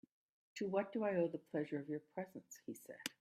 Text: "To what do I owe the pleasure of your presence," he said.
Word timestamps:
"To 0.55 0.65
what 0.67 0.91
do 0.93 1.03
I 1.03 1.13
owe 1.17 1.27
the 1.27 1.37
pleasure 1.37 1.77
of 1.77 1.87
your 1.87 1.99
presence," 2.15 2.59
he 2.65 2.73
said. 2.73 2.97